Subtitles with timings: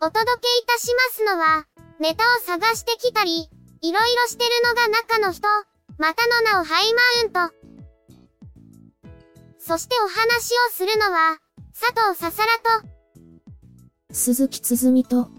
[0.00, 1.66] お届けいたしますのは、
[1.98, 5.48] ネタを探してきたり、いろいろしてるのが中の人、
[5.98, 7.54] またの名をハイマウント。
[9.58, 11.38] そしてお話をするのは、
[11.74, 12.88] 佐藤ささらと、
[14.12, 15.30] 鈴木つづみと、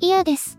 [0.00, 0.58] 嫌です。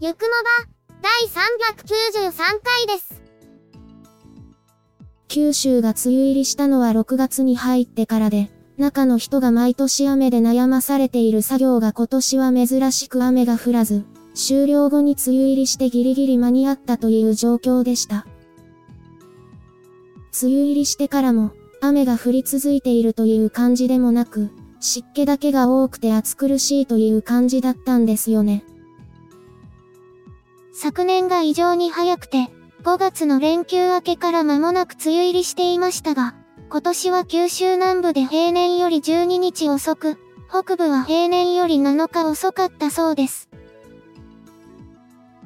[0.00, 2.32] ゆくもば、第393
[2.62, 3.22] 回です。
[5.28, 14.04] 九州が梅雨入りしたのは6月に入ってからで、中の人が毎年雨で悩まされている作業が今年は珍しく雨が降らず、
[14.34, 18.24] 終了後に梅雨入りしてギリギリ間に合ったという状況でした。
[20.40, 28.64] 梅雨入りしてからも、雨が降り続いているという感じでもなく、湿気だけが多くて暑苦しいという感じだったんですよね。
[30.72, 32.48] 昨年が異常に早くて、
[32.84, 36.36] 5月の連休明けから間もなく梅雨入りしていましたが、
[36.70, 40.18] 今年は九州南部で平年より12日遅く、
[40.50, 43.48] 北部は平年より7日遅かったそうです。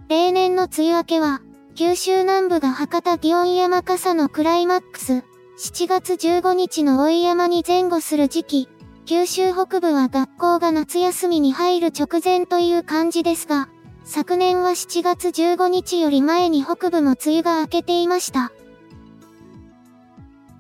[0.09, 1.41] 例年の梅雨明けは、
[1.77, 5.23] 九州南部が博多祇園山笠のクライマックス、
[5.59, 8.69] 7月15日の追山に前後する時期、
[9.07, 13.69] 九州北部は学校が夏休みに入る直前という感じですが、
[14.03, 18.51] 昨年は7月15日より前に北部も梅雨が明けていました。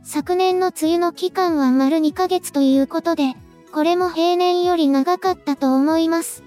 [0.04, 3.34] 昨年の梅雨の期間は丸2ヶ月ということで、
[3.72, 6.42] これも平年より長かったと思います。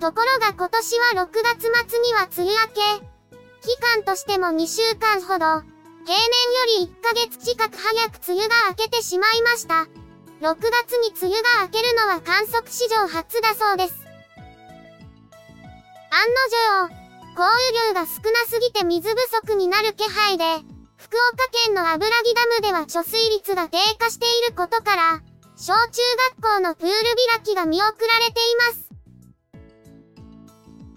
[0.00, 3.06] ところが今年は6月末には梅雨明け。
[3.62, 5.62] 期間としても2週間ほど、
[6.04, 6.26] 平年
[6.78, 9.86] より1ヶ月近く早く梅雨が明けてしまいました。
[10.40, 13.94] 6月に梅雨が明けるのは観測史上初だそうです。
[16.10, 17.06] 案の定、
[17.36, 20.44] 降雨量が少なすぎて水不足になる気配で、
[20.96, 25.22] 福岡県の油木ダムでは貯水率が低下していることから、
[25.56, 26.02] 小中
[26.38, 26.92] 学校のプール
[27.34, 28.86] 開きが見送られています。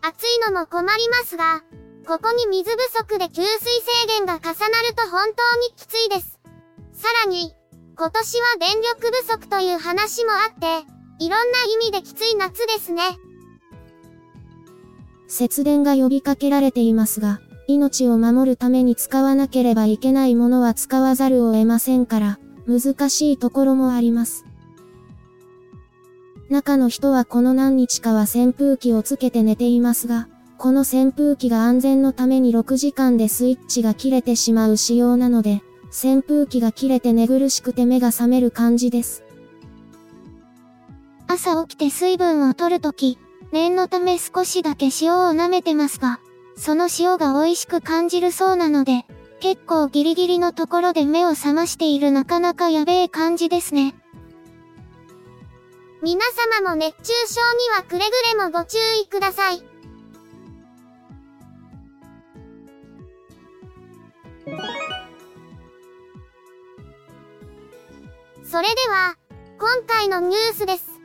[0.02, 1.62] 暑いのも困りますが、
[2.08, 6.40] ここに水不足で給水制限が重なると本当にきついです。
[6.94, 7.54] さらに、
[7.98, 10.88] 今年は電力不足という話もあって、
[11.20, 13.04] いろんな意味できつい夏ですね。
[15.28, 17.42] 節電が呼びかけられていますが、
[17.78, 24.46] 命を守るために使わなければいけないものは使わざるを得ませんから、難しいところもあります。
[26.50, 39.24] 中の人はこの何日かは扇風機をつけて寝ていますが、この扇風機が安全のために6時間でスイッチが切れてしまう仕様なので、扇風機が切れて寝苦しくて目が覚める感じです。
[41.28, 43.20] 朝起きて水分を取るとき、
[43.52, 46.20] 念のため少しだけ塩を舐めてますが、
[46.60, 49.06] その塩が美味しく感じるそうなので、
[49.40, 53.96] 結構ギリギリのところで目を覚ましているなかなかやべえ感じですね。
[56.04, 56.20] 皆
[56.60, 59.64] 様も熱中症にはくれぐれもご注意ください。
[68.44, 69.16] それでは、
[69.60, 71.00] 今回のニュースです。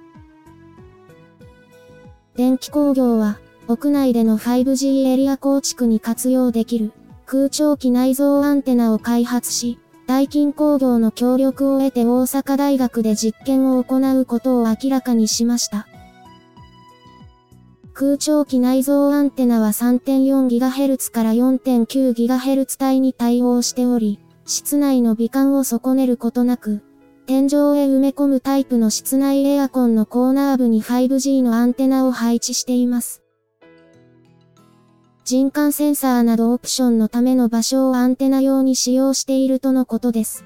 [2.34, 6.92] 電気工業は、屋内での 5G エリア構築に活用できる
[7.26, 15.86] 空調機内蔵アンテナを開発し、大金工業の協力を得て大阪大学で実験を行うことを明らかにしました。
[17.94, 26.82] 空調機内蔵アンテナは 3.4GHz から 4.9GHz 帯に対応しており、室内の美観を損ねることなく、
[27.26, 33.23] 天井へ埋め込むタイプの室内エアコンのコーナー部に 5G のアンテナを配置しています。
[35.24, 40.44] 人感センサーなどオプションのための場所をアンテナ用に使用しているとのことです。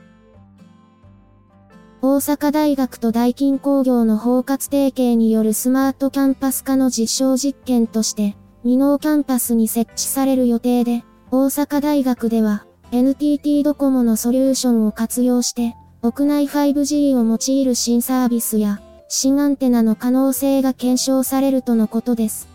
[2.00, 11.02] 大阪大学とダイキン工業の包括提携によるスマートキャンパス化の実証実験として、箕面キャンパスに設置される予定で、
[11.32, 22.47] 大阪大学では、NTT ドコモのソリューションを活用して、屋内 5G を用いる新サービスや、新アンテナの可能性が検証されるとのことです。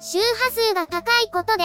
[0.00, 1.64] 周波数が高いことで、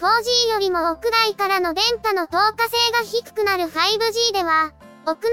[0.00, 4.72] 4G よりも屋外からの電波の透過性が低くなる 5G では、
[5.04, 5.28] 屋内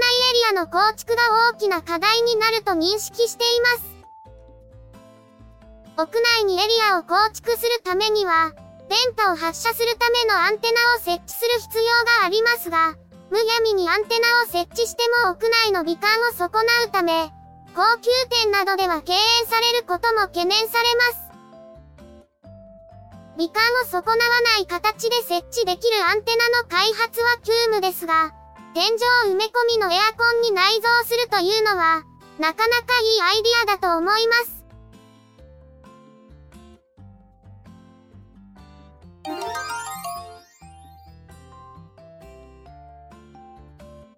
[0.52, 3.94] エリアの構築が大きな課題になると認識しています。
[5.96, 8.52] 屋内にエリアを構築するためには、
[8.90, 11.84] 電波を発射するためのアンテナを設置する必要
[12.20, 12.94] がありますが、
[13.30, 17.32] むやみにアンテナを設置しても屋内の美観を損なうため、
[17.74, 21.23] 高級店などでは敬遠されることも懸念されます。
[23.36, 24.16] 美観を損なわ
[24.56, 28.32] ない形で設置できるアンテナの開発は急務ですが、
[28.74, 28.88] 天井
[29.32, 32.04] 埋め込みのエアコンに内蔵するというのは、
[32.38, 34.64] なかなかいいアイディアだと思います。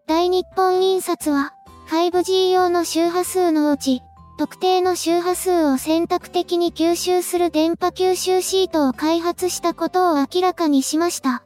[0.06, 1.54] 大日本印刷は、
[1.88, 4.02] 5G 用の周波数のうち、
[4.38, 11.42] 特定の周波数を選択的に吸収する電波吸収シートを開発したことを明らかにしました。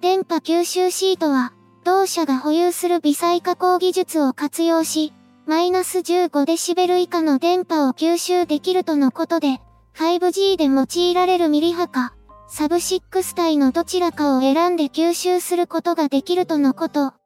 [0.00, 1.52] 電波吸収シートは、
[1.84, 5.12] 同社が保有する微細加工技術を活用し、
[5.46, 9.60] マイナス15デシベル以下の電波を吸収できるとのことで、
[9.94, 12.14] 5G で用いられるミリ波か、
[12.48, 17.17] サブ6体のどちらかを選んで吸収することができるとのこと。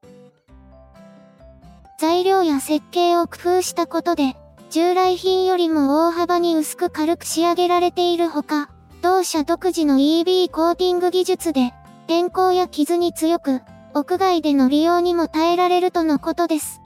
[2.02, 4.34] 材料や設計を工夫したことで、
[4.70, 8.70] 従来品よりも大幅に薄く軽く仕上げられているほか、
[9.02, 11.72] 同社独自の EB コーティング技術で、
[12.08, 13.60] 天候や傷に強く、
[13.94, 16.80] 屋外での利用にも耐えられるとのことです。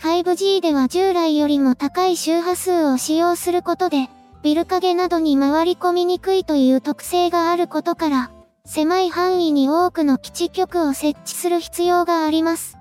[0.00, 4.08] 5G では従来よりも高い周波数を使用することで、
[4.42, 8.32] ビル影などに回り込みにくいという特性があることから、
[8.64, 12.76] 狭い範囲に多くの基地局を設置する必要があります。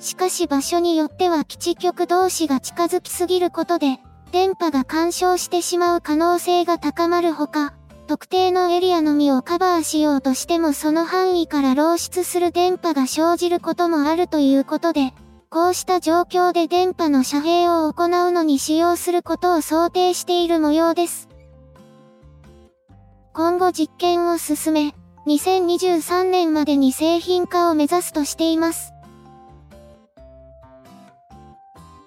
[0.00, 3.98] しかし場所によっては基地局同士が近づきすぎることで、
[4.32, 7.74] 電波が干渉してしまう可能性が高まるほか、
[8.06, 15.12] 特定のエリアのみをカバーしようとしてもその範囲から漏出する電波が生じることもあるということで、
[15.50, 21.28] こうした状況で電波の遮蔽を行うのに使用することを想定している模様です。
[23.34, 24.94] 今後実験を進め、
[25.26, 28.92] 2023年までに製品化を目指すとしています。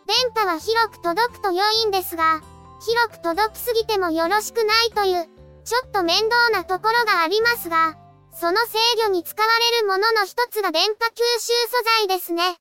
[0.06, 2.42] 電波は広く届くと良いんですが、
[2.86, 5.30] 広く届きすぎてもよろしくないという、
[5.64, 7.96] ちょっと面倒なところがありますが、
[8.34, 12.58] その制御に使われるものの一つが電波吸収素材ですね。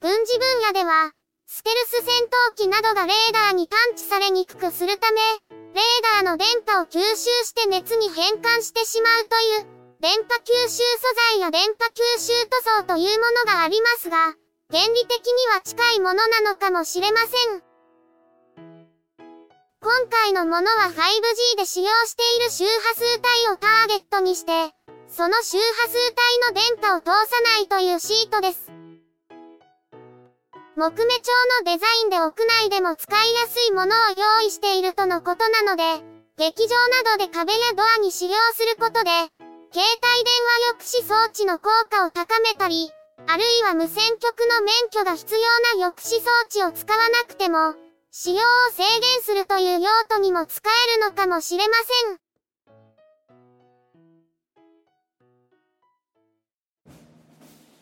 [0.00, 1.10] 軍事分野では、
[1.46, 5.20] ステルス戦闘機などがレーダーに探知されにくくするため、
[5.74, 9.66] レーダーの電波を吸収して熱に変換してしまうという、
[10.00, 10.82] 電波吸収素
[11.32, 11.70] 材や電波
[12.18, 14.34] 吸収塗装というものがありますが、
[14.74, 17.62] 原理的には近いものなのかもしれません。
[19.80, 24.74] 今回のものは 5G で使用している周波数帯をターゲットにして、
[25.06, 25.96] その周波数
[26.50, 28.72] 帯の電波を通さないというシートです。
[30.74, 31.30] 木目調
[31.62, 34.08] のデザインで屋内でも使いやすいものを
[34.40, 36.02] 用意しているとのことなので、
[36.36, 39.10] 劇場などで壁やドアに使用することで、
[39.70, 40.34] 携帯電
[40.74, 42.90] 話抑止装置の効果を高めたり、
[43.26, 45.40] あるいは無線局の免許が必要
[45.80, 47.74] な抑止装置を使わなくても、
[48.10, 48.40] 使用を
[48.70, 51.74] 制限するという用途にも使えるのかもしれま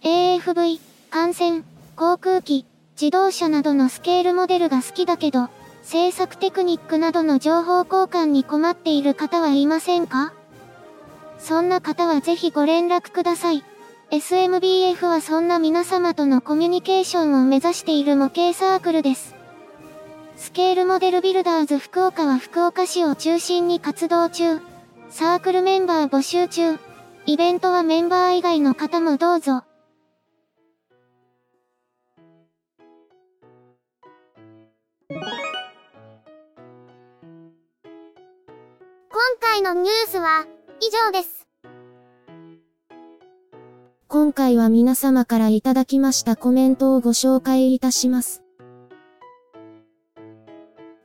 [0.05, 0.39] せん。
[0.39, 0.81] AFV、
[1.11, 1.65] 艦船、
[1.97, 2.65] 航空機、
[3.01, 5.49] 自動車などのスケールモデルが好きだけど、
[5.83, 10.33] 制作テクニックなどの情報交換に困っている方はいませんか？
[11.39, 13.65] そんな方はぜひご連絡ください。
[14.13, 19.35] SMBF はそんな皆様とのコミュニケーションを目指している模型サークルです。
[20.37, 24.61] スケールモデルビルダーズ福岡は福岡市を中心に活動中。
[25.09, 26.79] サークルメンバー募集中。
[27.25, 29.65] イベントはメンバー以外の方もどうぞ。
[35.09, 35.23] 今
[39.41, 40.45] 回のニュースは
[40.83, 41.42] 以上です。
[44.13, 48.43] 今回は皆様からいただきましたコメントをご紹介いたします。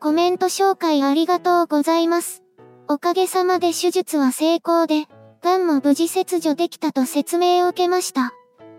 [0.02, 2.44] コメント紹介ありがとうございます。
[2.90, 5.06] おかげさまで手術は成功で、
[5.42, 8.34] 癌も無事切除できたと説明を受けました。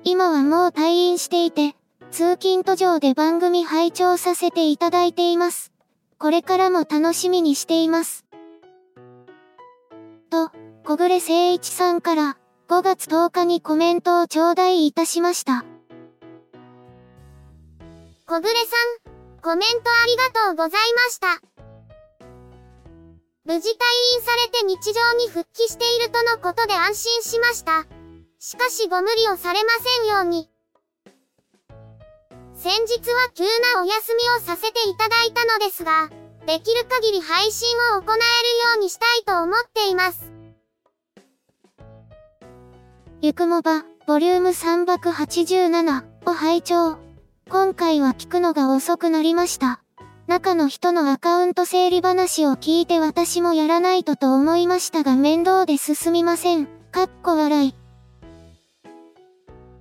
[0.05, 1.75] 今はもう退院していて、
[2.11, 5.73] 通勤途上で番組拝聴させていただいています。
[6.19, 8.27] これからも楽しみにしています。
[10.29, 10.51] と、
[10.85, 12.37] 小暮誠一さんから
[12.69, 15.65] 5月10日にコメントを頂戴いたしました。
[18.27, 18.51] 小暮さ
[19.09, 21.41] ん、コメントありがとうございました。
[23.47, 23.73] 無事退
[24.17, 27.87] 院されて日常に復帰しているとのことで安心しました。
[28.39, 30.51] しかしご無理をされませんように。
[32.53, 36.11] 先日は急なお休みをさせていただいたのですが、
[36.45, 38.19] できる限り配信を行えるよ
[38.77, 40.28] うにしたいと思っています。
[43.21, 46.99] ゆくもば、ボリューム387を拝聴。
[47.51, 49.83] 今回は聞くのが遅くなりました。
[50.29, 56.69] 中の人のアカウント整理話を聞いて私もやらないとと思いましたが面倒で進みません。
[56.93, 57.75] かっこ笑い。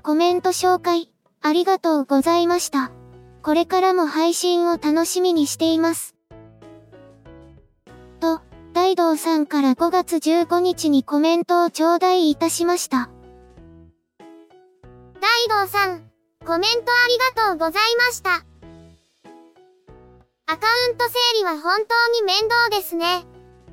[0.02, 1.12] コメント紹介、
[1.44, 2.92] ありがとうございました。
[3.44, 6.16] これからも配信を楽しみにしています。
[8.20, 8.42] と、
[8.74, 13.12] 大道さんから5月15日にコメントを頂戴いたしました。
[15.20, 16.10] 大道さん、
[16.46, 18.46] コメントありがとうございました。
[20.50, 23.26] アカウント整理は本当に面倒ですね。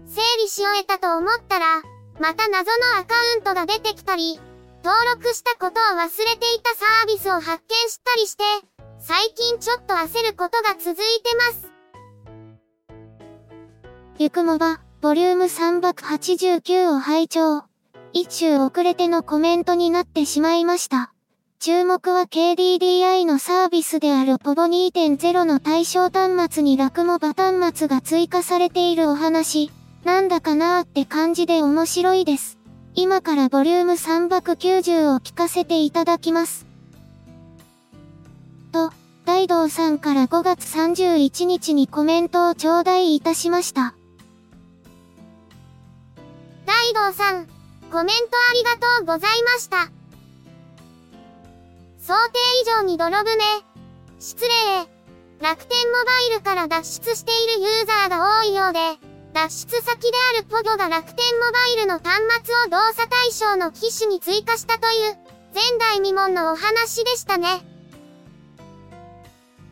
[0.07, 1.83] 整理し終えたと思ったら、
[2.19, 4.41] また謎のアカウントが出てきたり、
[4.85, 8.45] 登録したことを忘れていたサービスを発見したりして、
[8.99, 11.73] 最近ちょっと焦ることが続いてます。
[14.19, 17.63] ゆくもば、ボリューム389を拝聴。
[18.13, 21.14] 一周遅れてのコメントになってしまいました。
[21.61, 29.71] 注目は KDDI のサービスであるポボ2.0の対象端末にラクモバ端末が追加されているお話。
[30.05, 32.59] なんだかなーって感じで面白いです。
[32.95, 36.67] 今からボリューム390を聞かせていただきます。
[38.71, 38.93] と、
[39.25, 43.95] 大道さんから5月31日にコメントを頂戴いたしました。
[46.67, 47.47] 大道さん、
[47.91, 49.91] コメントありがとうございました。
[52.07, 53.65] 想定以上に泥船。
[54.21, 54.51] 失礼。
[55.41, 58.79] 楽天モバイルから脱出しているユーザーが多いようで、
[59.33, 65.17] 脱出先であるポゴが楽天モバイルの端末を動作対象の機種に追加したという、
[65.55, 67.65] 前代未聞のお話でしたね。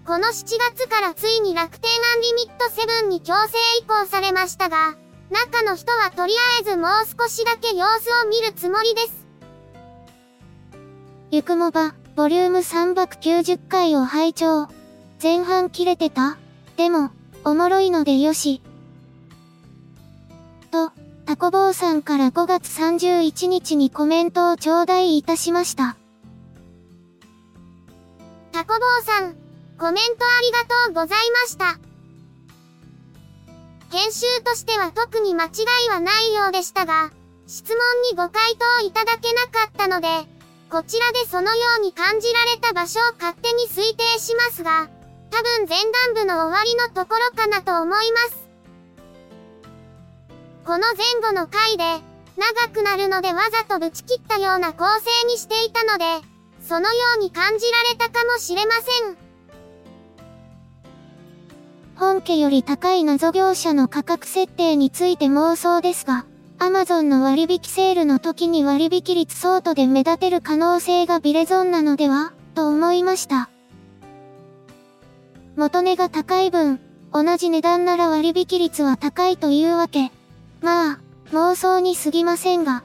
[0.06, 4.94] この7月からついに楽天アンリミット7に強制移行されましたが、
[5.28, 9.26] 中の人はとりあえずもう少しだけ様子を見るつもりです。
[11.30, 14.68] ゆくもば、ボリューム390回を拝聴。
[15.22, 16.36] 前半切れてた？
[16.76, 17.10] でも、
[17.42, 18.60] おもろいのでよし。
[20.70, 20.92] と、
[21.24, 25.96] タコ坊さんから5月31日にコメントを頂戴いたしました。
[28.52, 29.34] タコ坊さん、
[29.78, 31.78] コメントありがとうございました。
[33.90, 35.48] 編集としては特に間違
[35.86, 37.10] いはないようでしたが、
[37.46, 37.78] 質問
[38.10, 40.08] にご回答いただけなかったので、
[40.72, 44.88] こちらでそのように感じられた場所を勝手に推定しますが、
[45.28, 48.48] 多分前段部の終わりのところかなと思います。
[50.64, 52.02] この前後の回で、
[52.38, 56.04] 長くなるのでわざとぶち切ったような構成にしていたので、
[56.66, 59.16] そのように感じられたかもしれません。
[61.96, 66.24] 本家より高い謎業者の価格設定について妄想ですが、
[66.62, 72.32] Amazon の割引セールの時に割引率相当で目立てる可能性が微レ存なのでは？
[72.54, 73.50] と思いました。
[75.56, 76.78] 元値が高い分、
[77.12, 80.12] 同じ値段なら割引率は高いというわけ。
[80.60, 81.00] まあ、
[81.32, 82.84] 妄想に過ぎませんが。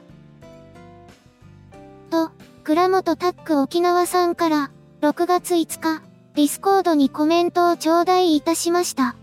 [2.10, 2.32] と、
[2.64, 6.02] 倉本タック沖縄さんから、6月5日、
[6.34, 9.14] ディスコードにコメントを頂戴いたしました。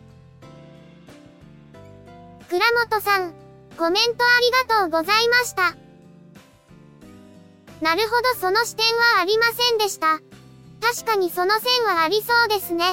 [2.48, 3.34] 倉本さん、
[3.76, 5.76] コメントありがとうございました。
[7.82, 10.20] なるほどその視点はありませんでした。
[10.82, 12.86] 確かにその線はありそうですね。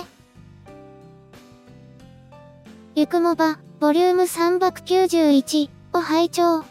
[2.94, 6.64] ゆくもば、ボリューム391を拝聴。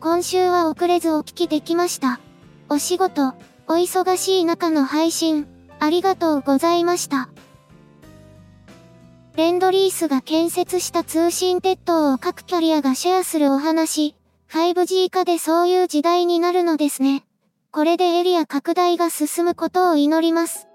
[0.00, 2.20] 今週は遅れずお聞きできました。
[2.68, 3.34] お仕事、
[3.68, 5.46] お忙しい中の配信、
[5.80, 7.28] ありがとうございました。
[9.36, 14.14] レンドリースが建設した通信鉄塔を各キャリアがシェアするお話、
[14.50, 17.22] 5G 化でそういう時代になるのですね。
[17.70, 20.66] これでエリア拡大が進むことを祈ります。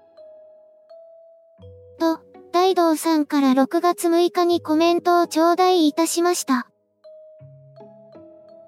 [1.98, 2.20] と、
[2.52, 6.68] 大道さんから6月6日にコメントを頂戴いたしました。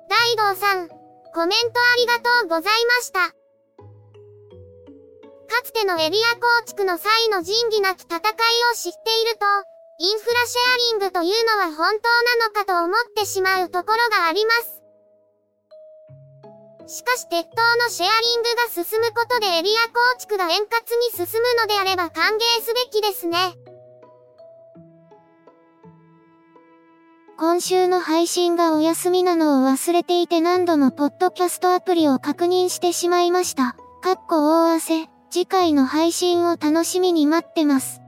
[0.09, 3.29] 大道さん、コメントありがとうございました。
[3.29, 3.35] か
[5.63, 8.21] つてのエリア構築の際の仁義なき戦い
[8.73, 14.83] を知っていると、インフラシェアリングというのは本当なのかと思ってしまうところがあります。
[16.87, 23.39] しかし鉄塔のシェアリングが進むことでエリア構築が円滑に進むのであれば歓迎すべきですね。
[27.39, 33.77] 今週の配信がお休みなのを忘れていて何度もポッドキャストアプリを確認してしまいました。
[34.03, 35.09] かっこ大汗。
[35.31, 38.04] 次回の配信を楽しみに待ってます。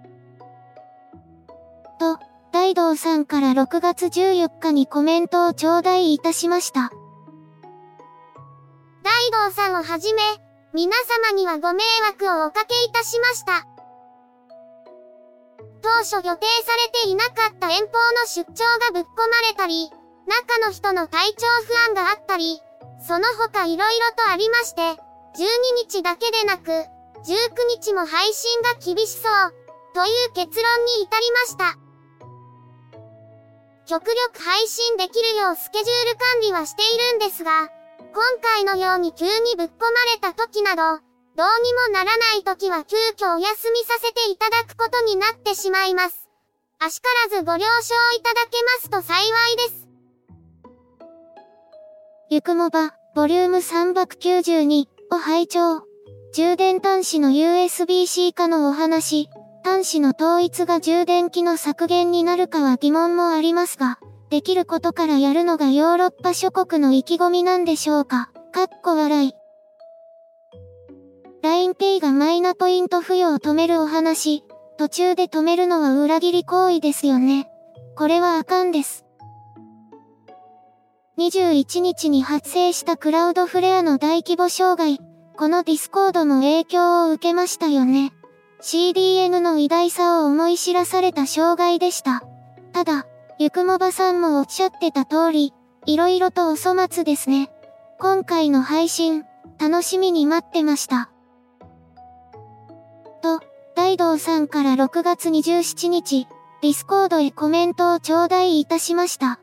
[2.66, 6.90] と、大道さんから6月14日にコメントを頂戴いたしました。
[9.02, 10.22] 大道さんをはじめ、
[10.72, 10.96] 皆
[11.28, 13.66] 様にはご迷惑をおかけいたしました。
[15.82, 19.90] 当初予定されていなかった遠方の出張がぶっ込まれたり、
[20.26, 22.60] 中の人の体調不安があったり、
[23.06, 24.96] その他色々とありまして、12
[25.88, 26.84] 日だけでなく、19
[27.80, 29.54] 日も配信が厳しそう、
[29.94, 31.85] という結論に至りました。
[33.86, 37.70] 極力配信できるようスケジュール管理はしているんですが、
[38.12, 46.28] 今回のように急にぶっ込まれた時など、どうにもならない時は急遽お休みさせていただくことになってしまいます。
[46.80, 49.88] あしからずご了承いただけますと幸いです。
[52.28, 55.82] ゆくもば、ボリューム392を拝聴。
[56.34, 59.28] 充電端子の USB-C 化のお話。
[59.66, 63.98] 端子の統一が充電器の削減になるかは疑問もありますが、
[64.30, 68.30] できることからやるのがヨーロッパ諸国の意気込みなんでしょうか？
[68.52, 69.32] かっこ笑い。
[71.42, 74.44] LINEPay がマイナポイント付与を止めるお話。
[74.78, 77.50] 途中で止めるのは裏切り行為ですよね。
[77.96, 79.04] これはあかんです。
[81.18, 85.00] 21日に発生したクラウドフレアの大規模障害。
[85.36, 88.12] このディスコードも影響を受けましたよね。
[88.60, 92.22] CDN の偉大さを思い知らされた障害でした。
[92.72, 93.06] ただ、
[93.38, 95.52] ゆくもばさんもおっしゃってた通り、
[95.84, 97.50] 色々とお粗末ですね。
[97.98, 99.24] 今回の配信、
[99.58, 101.10] 楽しみに待ってました。
[103.22, 103.40] と、
[103.74, 106.26] 大道さんから6月27日、
[106.62, 109.38] ディスコードへコメントを頂戴いたしました。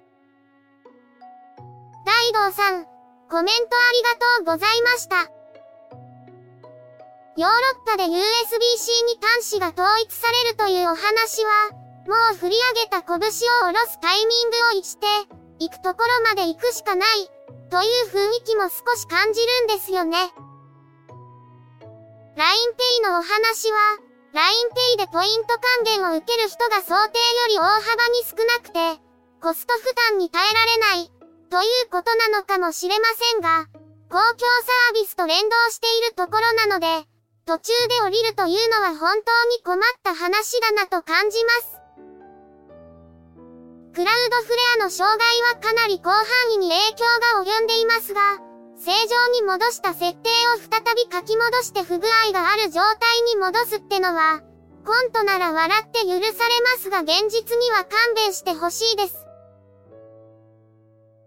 [2.06, 2.86] 大道さん、
[3.30, 5.43] コメントありがとうございました。
[7.36, 8.14] ヨーロッパで USB-C
[9.10, 11.72] に端子が統一されるというお話は、
[12.06, 15.08] もう振り上げた拳を下ろすタイミングを逸して、
[15.58, 17.26] 行くところまで行くしかない、
[17.72, 20.18] という雰囲気も少し感じるんですよね。
[22.38, 23.98] LINEPay のお話は、
[24.34, 29.02] LINEPay でポイント還元を受ける人が想定より大幅に少なくて、
[29.42, 31.12] コスト負担に耐えられない、
[31.50, 33.66] ということなのかもしれませんが、
[34.10, 37.08] 公共サービスと連動しているところなので、
[37.46, 41.80] 途中で降りるというのは本当に困った話だなと感じます。
[43.94, 46.26] クラウドフレアの障害はかなり広範
[46.56, 48.22] 囲に影響が及んでいますが、
[48.78, 54.42] 正常に戻した設定を再び書き戻して不具合がある状態に戻すってのは、
[54.86, 56.34] コントなら笑って許されま
[56.80, 59.28] すが現実には勘弁してほしいです。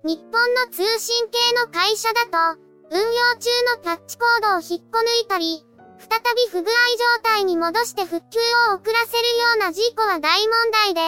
[0.02, 3.04] 日本の通信系の会社だと、運用
[3.38, 5.64] 中のタッチコードを引っこ抜いたり、
[5.98, 8.38] 再び不具合状態に戻して復旧
[8.72, 11.00] を遅らせるような事故は大問題で、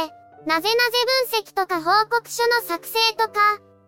[0.47, 0.99] なぜなぜ
[1.31, 3.41] 分析とか報告書の作成とか、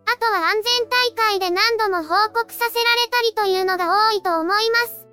[0.05, 5.07] あとは安全大会で何度も報告させられたりというのが多いと思います。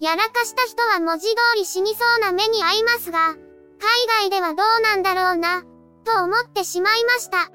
[0.00, 3.34] やらかした人は文字通り死にそうな目に遭いますが、
[3.80, 5.62] 海外ではどうなんだろうな、
[6.04, 7.50] と思ってしまいました。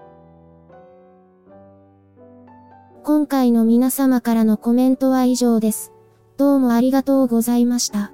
[3.03, 5.91] 今回の皆様からのコメントは以上です。
[6.37, 8.11] どうもありがとうございました。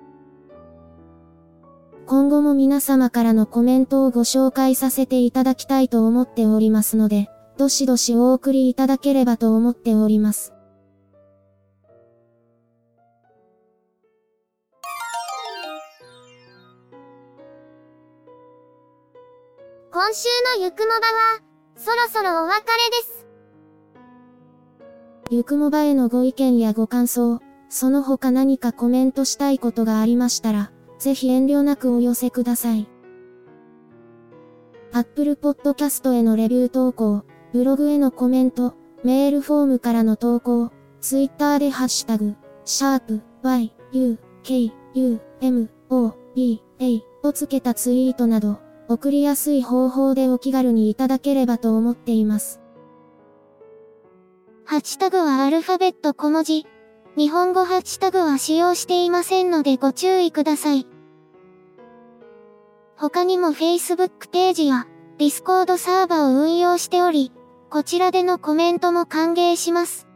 [2.06, 10.54] 今後も皆様からのコメントをご紹介させていただきたいと思っておりますので、どしどしお送りいただければと思っております。
[19.92, 21.40] 今週のゆくもばは、
[21.76, 23.28] そろそろお別れです。
[25.32, 27.40] ゆくもばへのご意見やご感想、
[27.72, 32.90] その他何かコメントしたいことがありましたら、ぜひ遠慮なくお寄せください。
[34.92, 52.60] Apple Podcast へのレビュー投稿、ブログへのコメント、メールフォームからの投稿、Twitter でハッシュタグ、シャープ y, u, k, u, m, o, b, a をつけたツイートなど、送りやすい方法でお気軽にいただければと思っています。
[54.66, 56.66] ハッシュタグはアルファベット小文字。
[57.18, 60.88] 日本語ハッシュタグは使用していませんのでご注意ください。
[62.96, 67.34] 他にも Facebook ページや Discord サーバを運用しており、
[67.70, 70.08] こちらでのコメントも歓迎します。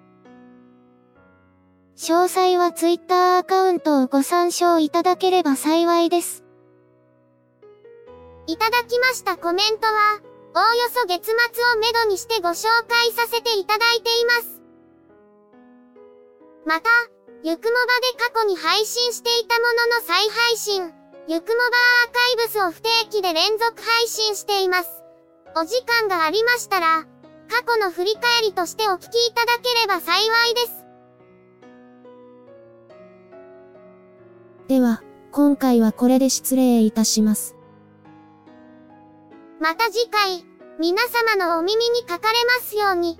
[1.97, 6.45] 詳細は Twitter アカウントをご参照いただければ幸いです。
[8.47, 10.21] いただきましたコメントは、
[10.55, 11.33] おおよそ月末
[11.73, 14.54] をめどにしてご紹介させていただいています。
[16.65, 16.89] また、
[17.43, 20.91] ゆくもばで過去に配信していたものの再配信、
[21.27, 21.63] ゆくもば
[22.05, 24.89] アーカイブスを不定期で連続配信しています。
[25.55, 27.05] お時間がありましたら、
[27.49, 30.85] 過去の振り返りとしてお聞きいただければ幸いです。
[34.67, 37.55] では、今回はこれで失礼いたします。
[39.59, 40.43] また次回、
[40.79, 43.19] 皆様のお耳にかかれますように。